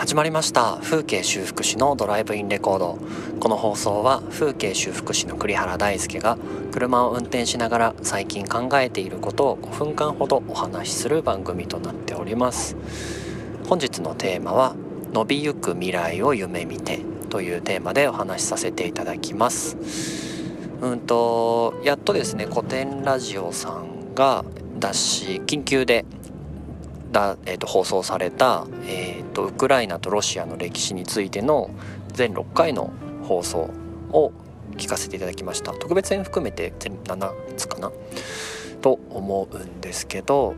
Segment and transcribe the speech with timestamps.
[0.00, 0.78] 始まりました。
[0.80, 2.98] 風景修復師のドライブインレコード。
[3.38, 6.38] この放送は風景修復師の栗原大輔が
[6.72, 12.76] 車を運転しながら最近考えていることを5分間ほどお話しする番組となっております。
[13.68, 14.74] 本日のテーマは
[15.12, 19.76] 伸びゆく未来を夢見てというテーマでお話しさせていただきます。
[20.80, 24.46] うんとやっとですね古典ラジオさんが
[24.78, 26.06] 出し緊急で
[27.10, 31.70] だ、えーと、放送された、えーと、ウクライナとロシアの歴史についての
[32.12, 32.92] 全6回の
[33.24, 33.70] 放送
[34.12, 34.32] を
[34.76, 35.72] 聞かせていただきました。
[35.72, 37.92] 特別編含めて全7つかな？
[38.80, 40.54] と思うんですけど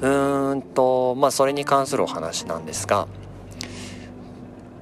[0.00, 3.06] うーんとまあそれに関するお話なんですが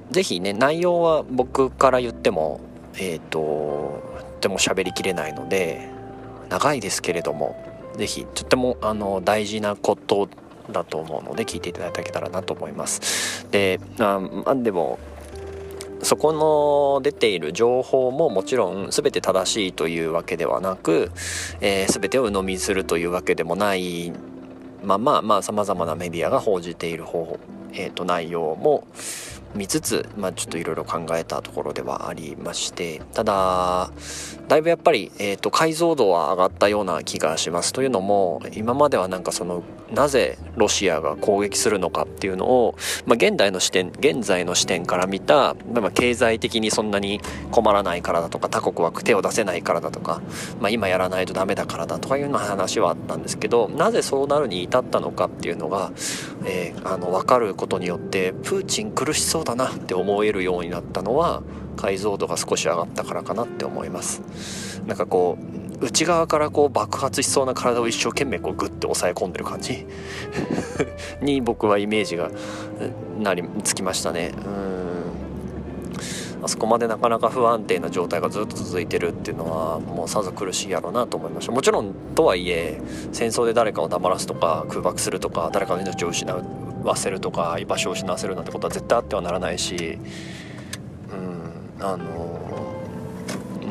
[0.09, 2.61] 是非ね内容は僕から言っても
[2.95, 4.01] えっ、ー、と
[4.39, 5.89] とても喋りきれないので
[6.49, 7.61] 長いですけれども
[7.97, 10.29] 是非とってもあの大事なこと
[10.71, 13.47] だと思うので聞いていただけたらなと思います。
[13.51, 14.21] であ
[14.55, 14.99] でも
[16.01, 21.11] そこの出ている情報ももちろん全て正しいというわけではなく、
[21.59, 24.11] えー、全てを鵜呑みするというわけでもない
[24.83, 27.39] まままあさまざまなメディアが報じている方法、
[27.73, 28.87] えー、と内容も
[29.55, 33.91] 見つつ、まあ、ちょっといろいろ考えたところではありましてただ
[34.47, 37.73] だいぶやっぱり、えーと、解像度は上がったような気がします。
[37.73, 42.75] というのも今まではなんかそのなぜロシアが攻撃するのかっていうのを、
[43.05, 50.21] まあ、現代の視点現在の視点から見た、まあ、経済的にそんなに困らないからだとか他国は手を出せないからだとか、
[50.59, 55.91] まあ、今やらないとダメだからだとかいうような話はあったんですけどなぜそうなるに至ったのかっていうのが、
[56.45, 61.43] えー、あの分かることによってプーチン苦しそうそうだなって思えるようになったのは
[61.75, 64.81] 解像度が少し上がったからかなって思います。
[64.87, 65.37] なんかこ
[65.79, 69.85] う内側からこう爆発しそうな体を一生懸命こうグッて抑え込んでる感じ？
[71.21, 72.31] に僕はイメージが
[73.19, 74.31] なりつきましたね。
[74.43, 76.43] うん。
[76.43, 81.51] あそこまでなかなか不安定な状態がずっと続いてるっていうのはもうさぞ苦しいやろうなと思いました。
[81.51, 82.81] もちろんとはいえ
[83.11, 86.31] 戦争で誰かを黙らすとか空爆するとか誰かの命を失
[86.87, 89.99] わせるとか居場所を失わせるなんてことは絶対あってはならないし
[91.11, 92.39] うんあの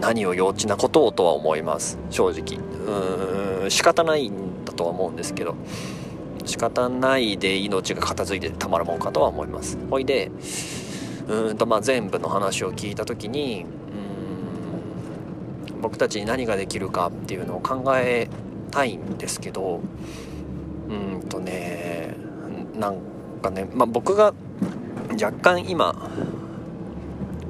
[0.00, 1.98] 何を幼稚なことをとは思います。
[2.10, 2.60] 正直。
[3.62, 5.56] うん仕方ないんだとは思うんですけど。
[6.46, 9.76] 仕方ないで命が片付いてたまるもんかとは思います。
[9.90, 10.30] ほいで
[11.28, 13.66] うんとまあ全部の話を聞いた時に
[15.72, 18.28] うん僕たちに何ができるかっていうのを考え
[18.70, 19.80] たいんですけど
[20.88, 22.14] うんとね
[22.78, 22.98] なん
[23.42, 24.34] かね、まあ、僕が
[25.20, 25.94] 若干今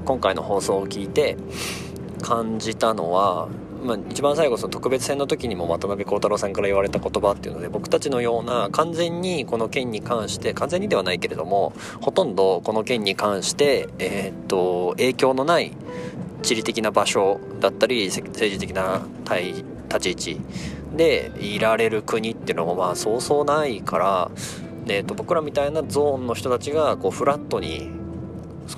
[0.04, 1.36] 今回の放送を聞いて
[2.22, 3.48] 感じたのは、
[3.84, 15.72] まあ、一番最後その特別編の時にも渡辺幸太郎さんから言われた言葉っていうので僕たちのような完全にこの件に関して完全にではないけれどもほとんどこの件に関して、えー、っと影響のない
[16.42, 19.02] 地理的な場所だったり政治的な
[19.88, 20.40] 立ち位置
[20.94, 24.30] でいられる国っていうのもまあそうそうないから
[24.88, 27.90] えーと、僕らみたいなゾーンの人たちがこうフラットに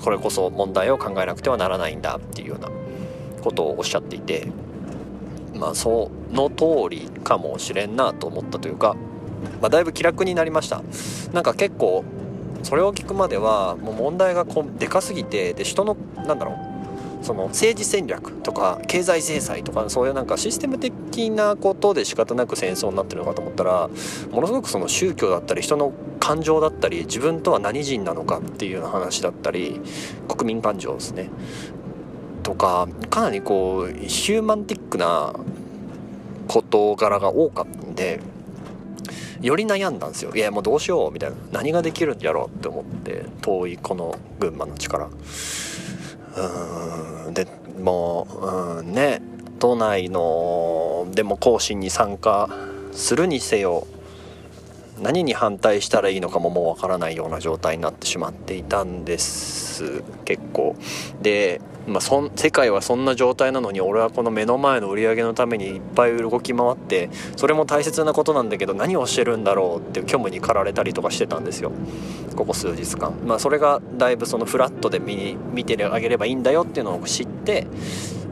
[0.03, 2.69] これこそ問題を考えなくてはならないんだっていうような
[3.41, 4.47] ことをおっしゃっていて
[5.55, 8.95] まあその通りかもしれんなと思ったというか、
[9.61, 10.81] まあ、だいぶ気楽になりました。
[11.33, 12.03] なんか結構
[12.63, 16.68] それを聞くまではもう問題がこうでかすぎてで人のなんだろう
[17.21, 23.89] その政治戦略とか経済制裁とかそういうなんかシステム的なことで仕方なく戦争になってるのかと思ったら
[24.31, 29.81] ものすごくその宗教だったり人の感情だったり自分とは何人なのかっていう話だったり
[30.27, 31.29] 国民感情ですね。
[32.43, 35.33] とかかなりこうヒューマンティックな
[36.47, 38.21] 事柄が多かったんで
[39.41, 40.35] より悩んだんですよ。
[40.35, 41.35] いやもうどうしようみたいな。
[41.51, 45.05] 何ができるんやろうって思って遠いこの群馬の力。
[45.05, 45.11] うん。
[47.31, 47.47] で
[47.81, 49.21] もう、うん、ね
[49.59, 52.49] 都内のでも行進に参加
[52.91, 53.87] するにせよ
[55.01, 60.75] 何に反対したらいいのかももうわからないような状態になってしまっていたんです結構。
[61.21, 71.71] で、まあ、そん世界はそんな状態なのに俺はこの目の前の売り上げのためにいっぱい動き回ってそれも大切なことなんだけど何をしてるんだろうって虚無に駆られたりとかしてたんですよ。
[72.35, 73.13] ここ数日間。
[73.25, 77.67] まあそれがだいぶそのフラットで見見てあげればいいんだよっていうのを知って、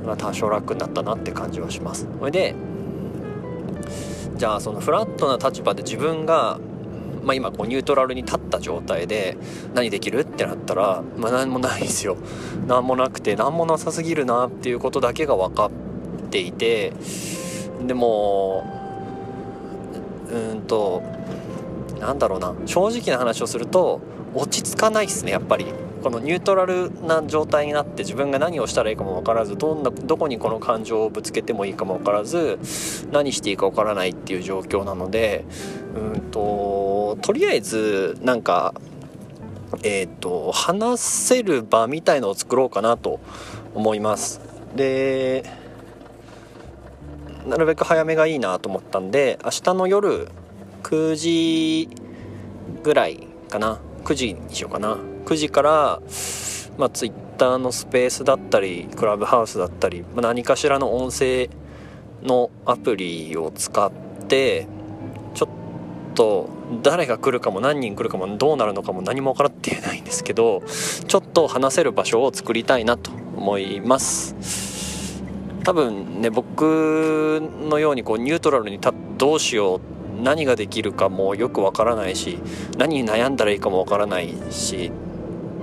[0.05, 2.07] まあ、多少楽になったなって感じはします。
[2.19, 2.55] それで
[4.37, 6.59] じゃあそのフラットな立場で自分が、
[7.27, 9.37] まあ、今こうニュートラルに立った状態で
[9.73, 12.15] 何できるってなったら、まあ、何もないですよ。
[12.67, 15.71] 何もなくて何もなさすぎるなっていうことだけが分かっ
[16.29, 16.93] ていて
[17.85, 18.63] でも
[20.31, 21.03] うんと
[21.99, 22.55] なんだろうな。
[22.65, 23.99] 正直な話をすると
[24.33, 25.65] 落ち着かないっすねやっぱり。
[26.03, 32.59] このニュートラルな状態になって自分が何をしたらいいかも分からずどんなどこにこの感情をぶつけてもいいかも分からず
[33.11, 35.43] 何していいか分からないっていう状況なので
[35.95, 35.99] う
[37.15, 38.73] とりあえずなんか
[39.83, 43.19] えっ、ー、と話せる場みたいのを作ろうかなと
[43.73, 44.41] 思います。
[44.75, 45.43] で
[47.47, 50.27] なるべく早めがいいなと思ったんで明日の夜
[50.83, 51.89] 9時
[52.83, 53.79] ぐらいかな。
[54.03, 54.97] 9時にしようかな。
[55.25, 56.01] 9時から、
[56.77, 61.49] まあ、Twitter のスペースだったりクラブハウスだったり、まあ、何かしらの音声
[62.23, 63.91] のアプリを使っ
[64.29, 64.67] て
[65.33, 66.49] ちょっと
[66.83, 70.63] 誰が来るかも何人来るかもどうなるのかも何も分からっていないんですけど
[71.07, 75.23] ちょっと話せる場所を作りたいなと思います。
[75.63, 82.39] 多分ね僕のようにこうニュートラルにたどうしよう何ができるかもよくわからないし
[82.77, 84.91] 何に悩んだらいいかもわからないし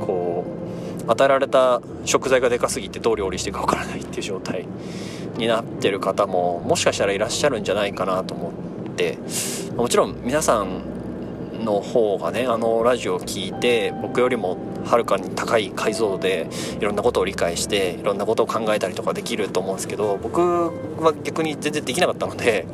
[0.01, 0.45] こ
[1.07, 4.67] う与えられた食材がでかすぎてどう料理していいかわからないっていう状態
[5.39, 9.19] になってる方ももしかしたらいらっしゃるんじゃないかなと思って
[9.77, 16.47] もちろん皆さんの方がねあのラジオを聴いて僕よりもはるかに高い解像度で
[16.79, 20.41] いろんなことを理解していろんなことを考えたりとかできると思うんですけど僕
[21.01, 22.67] は逆に全然できなかったので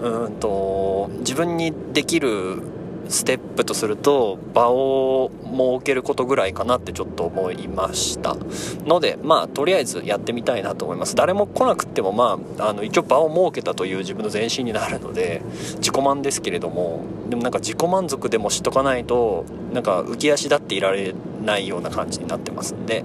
[0.00, 2.62] うんと自分にできる
[3.08, 8.36] ステップとすると場を設けることぐらいかなってちょっと思いました。
[8.84, 11.14] のでまあとりあえずやってみたいなと思います。
[11.14, 15.42] 誰も来なくてもまああの一応場を設けたという自分の前進になるので
[15.76, 21.14] 自己満ですけれどもでもなんか自己満足でもしとかないとなんか浮き足立っていられ
[21.44, 23.04] ないような感じになってますんで。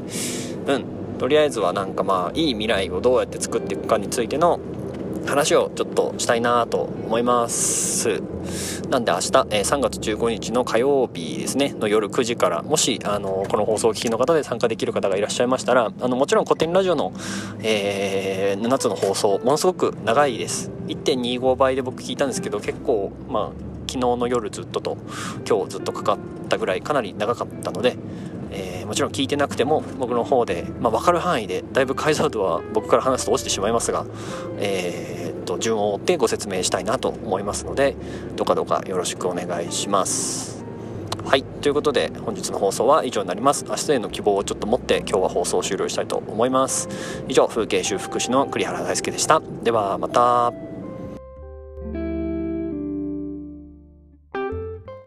[0.68, 0.86] うん。
[1.22, 4.60] とりあえずはなんかまあいい未来をどうやって作っていくかについての
[5.26, 8.22] 話をちょっとしたいなと思います。
[8.90, 11.74] なんで明日、え、3月15日の火曜日ですね。
[11.80, 17.14] の夜9時からもしあのこの放送を聞きの方で参加できる方がいらっしゃいましたらあのもちろん古典ラジオの、
[17.62, 20.72] えー、7つの放送ものすごく長いです。
[20.88, 24.98] 1.25倍で僕聞いたんですけど結構まあ昨日の夜ずっとと
[25.48, 27.98] 今日ずっとかかったぐらいかなり長かったので
[28.52, 34.06] えー、もちろん聞いてなくても僕の方で、まあ、分かる範囲でだいぶ解像度は僕から話すと落ちてしまいますが、
[34.60, 37.96] えー、と順を追ってご説明したいなと思いますので
[38.36, 40.62] どうかどうかよろしくお願いします。
[41.24, 43.66] はいということで本日の放送は以上になります。
[43.66, 46.90] 明日への希望をちょっと持って今日は放送終了したいと思います。
[47.28, 49.42] 以上風景修復師の栗原大輔でした。
[49.64, 50.71] ではまた。